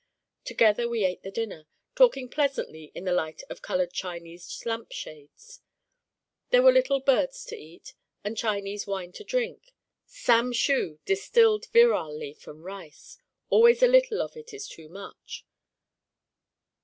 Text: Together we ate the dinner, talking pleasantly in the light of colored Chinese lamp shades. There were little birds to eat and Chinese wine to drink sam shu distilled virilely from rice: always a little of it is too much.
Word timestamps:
Together 0.43 0.89
we 0.89 1.05
ate 1.05 1.21
the 1.21 1.29
dinner, 1.29 1.67
talking 1.93 2.27
pleasantly 2.27 2.91
in 2.95 3.03
the 3.05 3.11
light 3.13 3.43
of 3.51 3.61
colored 3.61 3.93
Chinese 3.93 4.63
lamp 4.65 4.91
shades. 4.91 5.61
There 6.49 6.63
were 6.63 6.71
little 6.71 6.99
birds 7.01 7.45
to 7.45 7.55
eat 7.55 7.93
and 8.23 8.35
Chinese 8.35 8.87
wine 8.87 9.11
to 9.11 9.23
drink 9.23 9.73
sam 10.07 10.53
shu 10.53 10.97
distilled 11.05 11.67
virilely 11.67 12.33
from 12.33 12.63
rice: 12.63 13.19
always 13.51 13.83
a 13.83 13.87
little 13.87 14.23
of 14.23 14.35
it 14.35 14.55
is 14.55 14.67
too 14.67 14.89
much. 14.89 15.45